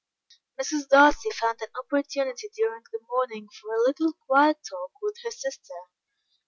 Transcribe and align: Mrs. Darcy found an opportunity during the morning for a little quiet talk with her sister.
Mrs. 0.59 0.89
Darcy 0.89 1.29
found 1.29 1.61
an 1.61 1.67
opportunity 1.77 2.49
during 2.55 2.81
the 2.91 3.01
morning 3.07 3.47
for 3.49 3.75
a 3.75 3.83
little 3.85 4.13
quiet 4.25 4.57
talk 4.67 4.91
with 4.99 5.13
her 5.23 5.29
sister. 5.29 5.75